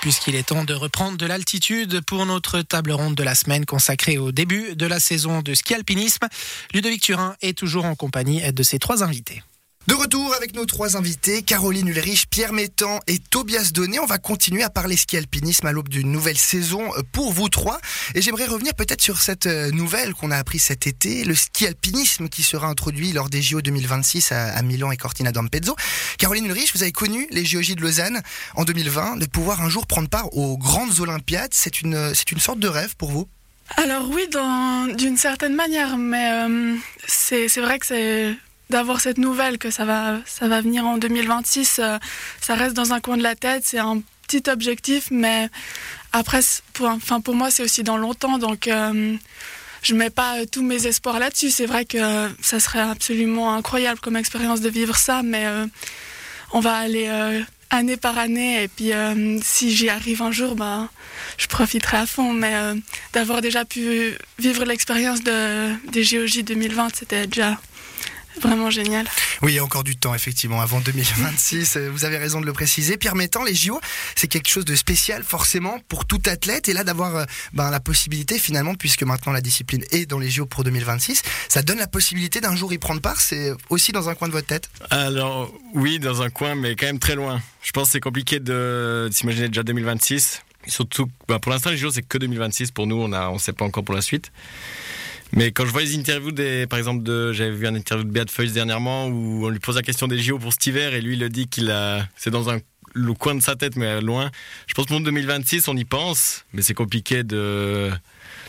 [0.00, 4.16] Puisqu'il est temps de reprendre de l'altitude pour notre table ronde de la semaine consacrée
[4.16, 6.26] au début de la saison de ski alpinisme,
[6.72, 9.42] Ludovic Turin est toujours en compagnie de ses trois invités.
[9.88, 13.98] De retour avec nos trois invités, Caroline Ulrich, Pierre Métan et Tobias Donné.
[13.98, 17.80] On va continuer à parler ski alpinisme à l'aube d'une nouvelle saison pour vous trois.
[18.14, 21.66] Et j'aimerais revenir peut-être sur cette euh, nouvelle qu'on a appris cet été, le ski
[21.66, 25.74] alpinisme qui sera introduit lors des JO 2026 à, Milan et Cortina d'Ampezzo.
[26.16, 28.22] Caroline Ulrich, vous avez connu les JOJ de Lausanne
[28.54, 31.52] en 2020, de pouvoir un jour prendre part aux grandes Olympiades.
[31.52, 33.26] C'est une, c'est une sorte de rêve pour vous?
[33.76, 34.28] Alors oui,
[34.96, 36.76] d'une certaine manière, mais euh,
[37.08, 38.36] c'est vrai que c'est
[38.72, 41.98] d'avoir cette nouvelle que ça va, ça va venir en 2026, euh,
[42.40, 43.64] ça reste dans un coin de la tête.
[43.66, 45.50] C'est un petit objectif, mais
[46.12, 46.40] après,
[46.72, 48.38] pour, enfin, pour moi, c'est aussi dans longtemps.
[48.38, 49.14] Donc, euh,
[49.82, 51.50] je mets pas tous mes espoirs là-dessus.
[51.50, 55.66] C'est vrai que ça serait absolument incroyable comme expérience de vivre ça, mais euh,
[56.52, 57.10] on va aller
[57.68, 58.62] année par année.
[58.62, 58.92] Et puis,
[59.42, 60.88] si j'y arrive un jour, ben,
[61.36, 62.32] je profiterai à fond.
[62.32, 62.54] Mais
[63.12, 67.58] d'avoir déjà pu vivre l'expérience de, des GOJ 2020, c'était déjà
[68.40, 69.06] Vraiment génial.
[69.42, 71.76] Oui, il y a encore du temps, effectivement, avant 2026.
[71.76, 72.96] Euh, vous avez raison de le préciser.
[72.96, 73.80] Pierre Mettant, les JO,
[74.14, 76.68] c'est quelque chose de spécial, forcément, pour tout athlète.
[76.68, 80.30] Et là, d'avoir euh, ben, la possibilité, finalement, puisque maintenant la discipline est dans les
[80.30, 83.20] JO pour 2026, ça donne la possibilité d'un jour y prendre part.
[83.20, 84.70] C'est aussi dans un coin de votre tête?
[84.90, 87.40] Alors, oui, dans un coin, mais quand même très loin.
[87.62, 90.42] Je pense que c'est compliqué de, s'imaginer déjà 2026.
[90.66, 92.96] Surtout, ben, pour l'instant, les JO, c'est que 2026 pour nous.
[92.96, 94.32] On ne on sait pas encore pour la suite.
[95.34, 96.32] Mais quand je vois les interviews
[96.68, 99.76] par exemple, de, j'avais vu un interview de Beat Feuilles dernièrement où on lui pose
[99.76, 102.50] la question des JO pour cet hiver et lui il dit qu'il a, c'est dans
[102.50, 102.58] un,
[102.92, 104.30] le coin de sa tête mais loin.
[104.66, 107.90] Je pense que pour 2026 on y pense, mais c'est compliqué de,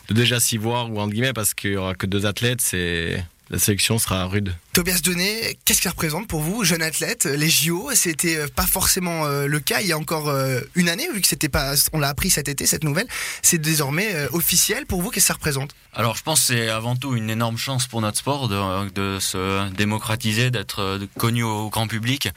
[0.09, 3.23] de déjà s'y voir ou entre guillemets parce qu'il y aura que deux athlètes, c'est,
[3.49, 4.55] la sélection sera rude.
[4.72, 8.66] Tobias Donné, qu'est-ce que ça représente pour vous, jeune athlète Les JO, c'était euh, pas
[8.66, 11.73] forcément euh, le cas il y a encore euh, une année, vu que c'était pas,
[11.91, 13.08] on l'a appris cet été, cette nouvelle.
[13.41, 15.09] C'est désormais officiel pour vous.
[15.09, 15.75] Qu'est-ce que ça représente?
[15.94, 19.19] Alors, je pense que c'est avant tout une énorme chance pour notre sport de, de
[19.19, 22.29] se démocratiser, d'être connu au grand public.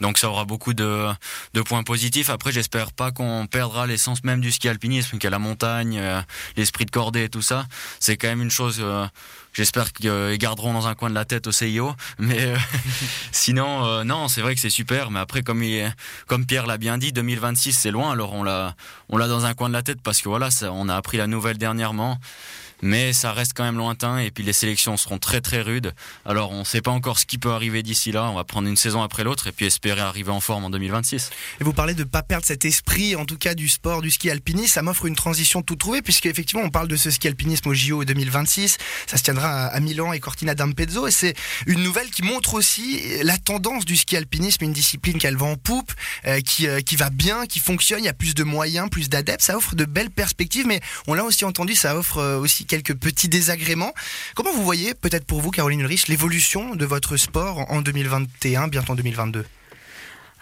[0.00, 1.08] Donc, ça aura beaucoup de,
[1.52, 2.30] de points positifs.
[2.30, 6.02] Après, j'espère pas qu'on perdra l'essence même du ski alpinisme, qu'à la montagne,
[6.56, 7.66] l'esprit de cordée et tout ça.
[8.00, 8.84] C'est quand même une chose.
[9.54, 12.56] J'espère qu'ils garderont dans un coin de la tête au CIO mais euh,
[13.32, 15.12] sinon, euh, non, c'est vrai que c'est super.
[15.12, 15.62] Mais après, comme,
[16.26, 18.10] comme Pierre l'a bien dit, 2026 c'est loin.
[18.10, 18.74] Alors on l'a,
[19.08, 21.28] on l'a dans un coin de la tête parce que voilà, on a appris la
[21.28, 22.18] nouvelle dernièrement
[22.84, 25.94] mais ça reste quand même lointain et puis les sélections seront très très rudes.
[26.24, 28.68] Alors on ne sait pas encore ce qui peut arriver d'ici là, on va prendre
[28.68, 31.30] une saison après l'autre et puis espérer arriver en forme en 2026.
[31.60, 34.10] Et vous parlez de ne pas perdre cet esprit en tout cas du sport, du
[34.10, 37.28] ski alpinisme, ça m'offre une transition tout trouvée puisque effectivement on parle de ce ski
[37.28, 41.08] alpinisme au JO 2026, ça se tiendra à Milan et Cortina d'Ampezzo.
[41.08, 41.34] Et c'est
[41.66, 45.56] une nouvelle qui montre aussi la tendance du ski alpinisme, une discipline qui va en
[45.56, 45.92] poupe,
[46.26, 49.08] euh, qui, euh, qui va bien, qui fonctionne, il y a plus de moyens, plus
[49.08, 52.66] d'adeptes, ça offre de belles perspectives mais on l'a aussi entendu, ça offre euh, aussi
[52.74, 53.94] quelques petits désagréments.
[54.34, 58.92] Comment vous voyez, peut-être pour vous, Caroline Ulrich, l'évolution de votre sport en 2021, bientôt
[58.92, 59.44] en 2022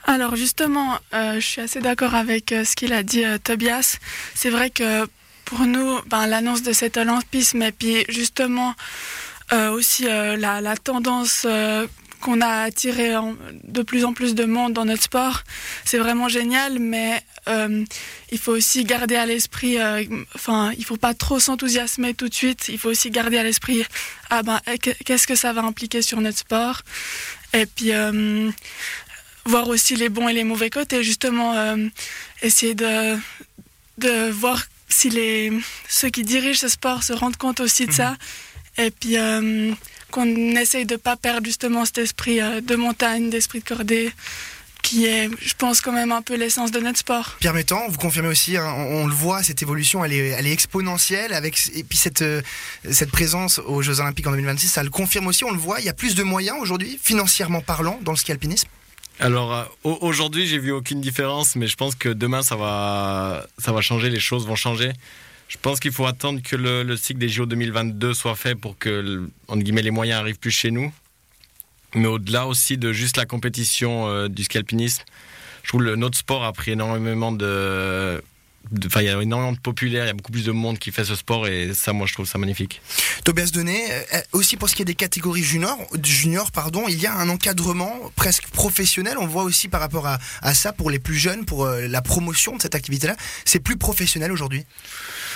[0.04, 3.98] alors justement, euh, je suis assez d'accord avec euh, ce qu'il a dit euh, Tobias.
[4.34, 5.06] C'est vrai que
[5.44, 8.75] pour nous, ben, l'annonce de cet olympisme et puis justement
[9.53, 11.47] aussi la, tendance
[12.22, 13.10] qu'on a attiré
[13.65, 15.43] de plus en plus de monde dans notre sport.
[15.84, 17.84] C'est vraiment génial, mais euh,
[18.31, 22.34] il faut aussi garder à l'esprit, euh, enfin, il faut pas trop s'enthousiasmer tout de
[22.34, 22.69] suite.
[22.69, 23.84] Il faut aussi garder à l'esprit,
[24.31, 24.60] ah ben,
[25.05, 26.83] qu'est-ce que ça va impliquer sur notre sport,
[27.53, 28.50] et puis euh,
[29.44, 31.03] voir aussi les bons et les mauvais côtés.
[31.03, 31.53] Justement,
[32.41, 33.16] essayer de
[33.99, 35.53] de voir si les
[35.89, 38.84] ceux qui dirigent ce sport se rendent compte aussi de ça, mhm.
[38.84, 39.16] et puis
[40.12, 44.12] qu'on essaye de pas perdre justement cet esprit euh, de montagne, d'esprit de cordée
[44.82, 47.36] qui est, je pense, quand même un peu l'essence de notre sport.
[47.38, 50.52] Pierre Métan, vous confirmez aussi, hein, on, le voit, cette évolution, elle est, elle est
[50.52, 52.42] exponentielle, avec, et puis cette, euh,
[52.90, 55.86] cette présence aux Jeux Olympiques en 2026, ça le confirme aussi, on le voit, il
[55.86, 58.68] y a plus de moyens aujourd'hui, financièrement parlant, dans le ski alpinisme?
[59.20, 63.70] Alors euh, aujourd'hui j'ai vu aucune différence mais je pense que demain ça va ça
[63.70, 64.91] va changer les choses vont changer
[65.53, 69.28] je pense qu'il faut attendre que le, cycle des JO 2022 soit fait pour que,
[69.54, 70.91] guillemets, les moyens arrivent plus chez nous.
[71.95, 75.03] Mais au-delà aussi de juste la compétition euh, du scalpinisme,
[75.63, 78.22] je trouve que notre sport a pris énormément de,
[78.87, 80.93] Enfin, il y a énormément de populaires, il y a beaucoup plus de monde qui
[80.93, 82.81] fait ce sport et ça, moi, je trouve ça magnifique.
[83.25, 87.07] Tobias Denet, euh, aussi pour ce qui est des catégories juniors, junior, pardon, il y
[87.07, 89.19] a un encadrement presque professionnel.
[89.19, 92.57] On voit aussi par rapport à, ça pour les plus jeunes, pour euh, la promotion
[92.57, 94.65] de cette activité-là, c'est plus professionnel aujourd'hui?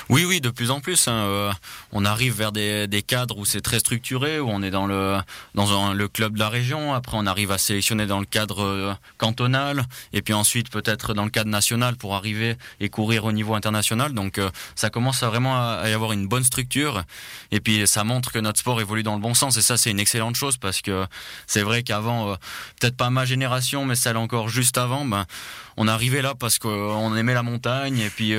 [0.08, 1.08] Oui, oui, de plus en plus.
[1.08, 1.52] Hein, euh,
[1.90, 5.18] on arrive vers des, cadres où c'est très structuré, où on est dans le
[5.54, 6.94] dans le club de la région.
[6.94, 11.24] Après, on arrive à sélectionner dans le cadre euh, cantonal, et puis ensuite peut-être dans
[11.24, 14.14] le cadre national pour arriver et courir au niveau international.
[14.14, 17.02] Donc, euh, ça commence vraiment à y avoir une bonne structure,
[17.50, 19.56] et puis ça montre que notre sport évolue dans le bon sens.
[19.56, 21.04] Et ça, c'est une excellente chose parce que
[21.48, 22.36] c'est vrai qu'avant,
[22.80, 25.26] peut-être pas ma génération, mais celle encore juste avant, ben
[25.76, 28.34] on arrivait là parce qu'on aimait la montagne et puis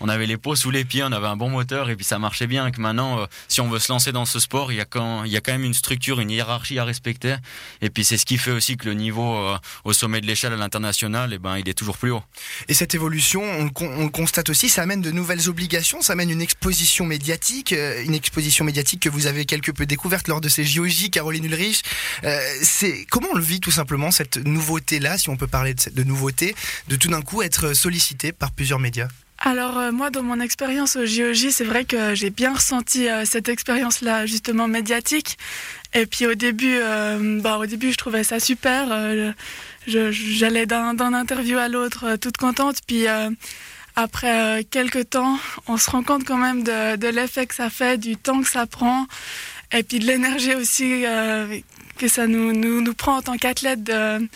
[0.00, 2.18] on avait les peaux sous les pieds, on avait un bon moteur et puis ça
[2.18, 2.70] marchait bien.
[2.70, 5.24] Que maintenant, euh, si on veut se lancer dans ce sport, il y a quand
[5.24, 7.36] il y a quand même une structure, une hiérarchie à respecter.
[7.80, 10.52] Et puis c'est ce qui fait aussi que le niveau euh, au sommet de l'échelle
[10.52, 12.22] à l'international, et eh ben il est toujours plus haut.
[12.68, 16.42] Et cette évolution, on, le constate aussi, ça amène de nouvelles obligations, ça amène une
[16.42, 21.10] exposition médiatique, une exposition médiatique que vous avez quelque peu découverte lors de ces JOJ,
[21.10, 21.82] Caroline Ulrich.
[22.62, 26.04] c'est comment on le vit tout simplement cette nouveauté là, si on peut parler de
[26.04, 26.54] nouveauté
[26.88, 29.08] de tout d'un coup être sollicité par plusieurs médias?
[29.40, 33.24] Alors euh, moi, dans mon expérience au JOJ, c'est vrai que j'ai bien ressenti euh,
[33.24, 35.38] cette expérience-là justement médiatique.
[35.94, 38.88] Et puis au début, euh, bah, au début, je trouvais ça super.
[39.86, 42.78] J'allais d'un interview à l'autre, toute contente.
[42.86, 43.06] Puis
[43.96, 47.96] après quelques temps, on se rend compte quand même de, de l'effet que ça fait,
[47.96, 49.06] du temps que ça prend,
[49.72, 51.04] et puis de l'énergie aussi
[51.96, 54.28] que ça nous, nous, nous prend en tant qu'athlète de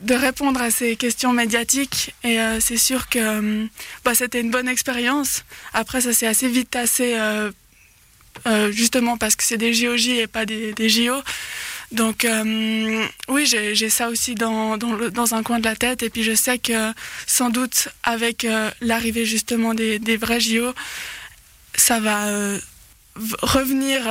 [0.00, 3.66] de répondre à ces questions médiatiques et euh, c'est sûr que euh,
[4.04, 5.44] bah, c'était une bonne expérience.
[5.74, 10.46] Après, ça s'est assez vite tassé, euh, justement parce que c'est des JOJ et pas
[10.46, 11.16] des, des JO.
[11.92, 12.24] Donc
[13.28, 16.56] oui, j'ai ça aussi dans, dans, un coin de la tête et puis je sais
[16.56, 16.92] que
[17.26, 18.46] sans doute avec
[18.80, 20.72] l'arrivée justement des, des, vrais JO,
[21.74, 22.28] ça va
[23.42, 24.02] revenir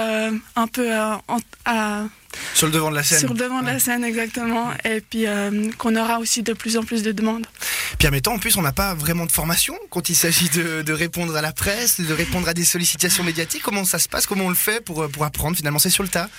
[0.55, 1.21] un peu à,
[1.65, 2.05] à
[2.53, 3.19] sur le devant de la scène.
[3.19, 4.71] Sur le devant de la scène, exactement.
[4.85, 7.45] Et puis euh, qu'on aura aussi de plus en plus de demandes.
[7.97, 11.35] Pierre Mettant, en plus, on n'a pas vraiment de formation quand il s'agit de, répondre
[11.35, 13.61] à la presse, de répondre à des sollicitations médiatiques.
[13.63, 14.25] Comment ça se passe?
[14.25, 15.57] Comment on le fait pour, pour apprendre?
[15.57, 16.29] Finalement, c'est sur le tas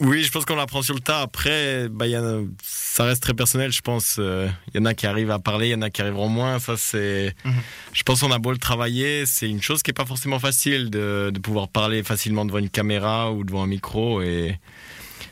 [0.00, 1.20] oui, je pense qu'on l'apprend sur le tas.
[1.20, 2.22] Après, bah, y a,
[2.62, 4.14] ça reste très personnel, je pense.
[4.16, 6.28] Il euh, y en a qui arrivent à parler, il y en a qui arriveront
[6.28, 6.58] moins.
[6.58, 7.34] Ça, c'est.
[7.44, 7.52] Mhm.
[7.92, 10.88] Je pense qu'on a beau le travailler, c'est une chose qui est pas forcément facile
[10.88, 14.22] de, de pouvoir parler facilement devant une caméra ou devant un micro.
[14.22, 14.58] Et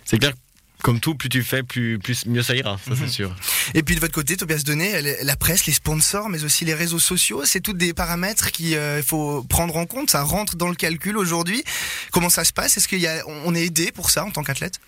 [0.05, 0.39] c'est clair que
[0.83, 3.09] comme tout, plus tu fais, plus, plus mieux ça ira, ça c'est mhm.
[3.09, 3.37] sûr.
[3.75, 6.99] Et puis de votre côté, Tobias Donné, la presse, les sponsors, mais aussi les réseaux
[6.99, 10.11] sociaux, c'est tous des paramètres qu'il euh, faut prendre en compte.
[10.11, 11.65] Ça rentre dans le calcul aujourd'hui.
[12.13, 12.77] Comment ça se passe?
[12.77, 14.81] Est-ce qu'on on est aidé pour ça en tant qu'athlète?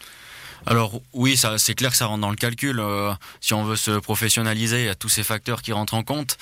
[0.67, 2.81] Alors oui, ça, c'est clair que ça rentre dans le calcul.
[2.81, 6.03] Euh, si on veut se professionnaliser, il y a tous ces facteurs qui rentrent en
[6.03, 6.37] compte.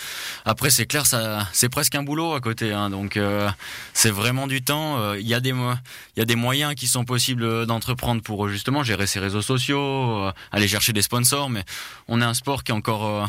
[0.44, 2.72] Après, c'est clair, ça, c'est presque un boulot à côté.
[2.72, 3.48] Hein, donc euh,
[3.94, 4.98] c'est vraiment du temps.
[4.98, 9.20] Euh, il y a des, a moyens qui sont possibles d'entreprendre pour justement gérer ses
[9.20, 11.50] réseaux sociaux, aller chercher des sponsors.
[11.50, 11.64] Mais
[12.08, 13.28] on est un sport qui est encore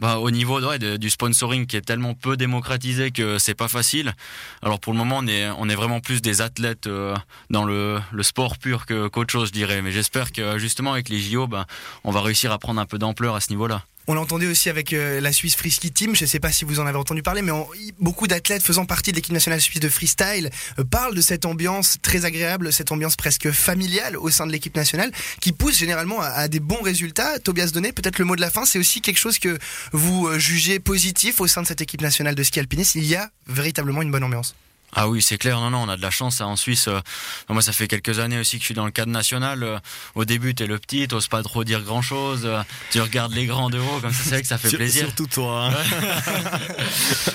[0.00, 4.14] bah, au niveau du sponsoring qui est tellement peu démocratisé que c'est pas facile.
[4.62, 7.16] Alors pour le moment, on est, vraiment plus des athlètes euh,
[7.50, 9.82] dans le, le, sport pur que, qu'autre chose, je dirais.
[9.82, 11.66] Mais j'espère que justement avec les JO, bah,
[12.04, 13.84] on va réussir à prendre un peu d'ampleur à ce niveau-là.
[14.06, 16.16] On l'entendait aussi avec euh, la Suisse Frisky Team.
[16.16, 17.52] Je ne sais pas si vous en avez entendu parler, mais
[17.98, 21.98] beaucoup d'athlètes faisant partie de l'équipe nationale suisse de freestyle euh, parlent de cette ambiance
[22.02, 26.48] très agréable, cette ambiance presque familiale au sein de l'équipe nationale, qui pousse généralement à,
[26.48, 27.38] des bons résultats.
[27.38, 29.58] Tobias Donné, peut-être le mot de la fin, c'est aussi quelque chose que
[29.92, 32.94] vous euh, jugez positif au sein de cette équipe nationale de ski alpiniste.
[32.94, 34.54] Il y a véritablement une bonne ambiance.
[34.92, 35.60] Ah oui, c'est clair.
[35.60, 36.40] Non, non, on a de la chance.
[36.40, 36.46] Hein.
[36.46, 37.00] En Suisse, euh,
[37.48, 39.62] moi, ça fait quelques années aussi que je suis dans le cadre national.
[39.62, 39.78] Euh,
[40.14, 42.42] au début, t'es le petit, t'oses pas trop dire grand chose.
[42.44, 45.06] Euh, tu regardes les grands de haut, comme ça, c'est vrai que ça fait plaisir.
[45.06, 45.70] Surtout toi.
[45.70, 46.00] Hein.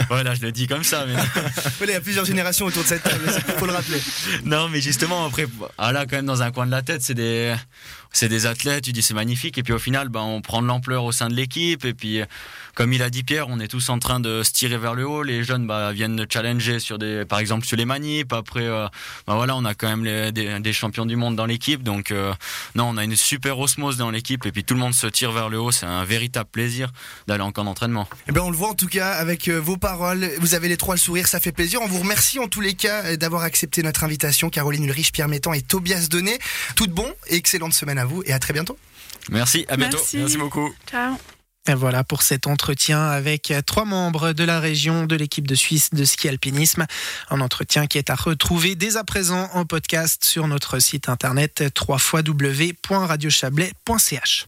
[0.10, 1.06] voilà, je le dis comme ça.
[1.06, 1.16] Mais...
[1.82, 4.02] il y a plusieurs générations autour de cette table, il faut le rappeler.
[4.44, 5.48] Non, mais justement, après,
[5.78, 7.56] ah là, quand même, dans un coin de la tête, c'est des
[8.16, 10.68] c'est des athlètes, tu dis c'est magnifique, et puis au final, ben, on prend de
[10.68, 12.22] l'ampleur au sein de l'équipe, et puis
[12.74, 15.06] comme il a dit Pierre, on est tous en train de se tirer vers le
[15.06, 18.88] haut, les jeunes bah, viennent challenger sur des, par exemple sur les manips, après, euh,
[19.28, 22.34] bah, voilà, on a quand même des, champions du monde dans l'équipe, donc euh,
[22.76, 25.34] non, on a une super osmose dans l'équipe, et puis tout le monde se tire
[25.34, 26.92] vers le haut, c'est un véritable plaisir
[27.28, 28.08] d'aller en camp d'entraînement.
[28.30, 30.78] Eh ben on le voit en tout cas avec euh, vos paroles, vous avez les
[30.78, 33.84] trois le sourire, ça fait plaisir, on vous remercie en tous les cas d'avoir accepté
[33.84, 36.38] notre invitation, Caroline Ulrich, Pierre Mettan et Tobias Donné.
[36.76, 38.78] Tout bon et excellente semaine à vous et à très bientôt.
[39.30, 40.00] Merci, à bientôt.
[40.14, 40.74] Merci, beaucoup.
[40.90, 41.16] Ciao.
[41.68, 45.90] Et voilà pour cet entretien avec trois membres de la région de l'équipe de Suisse
[45.92, 46.86] de ski alpinisme.
[47.32, 51.64] Un entretien qui est à retrouver dès à présent en podcast sur notre site internet
[51.88, 54.44] www.radiochablais.ch.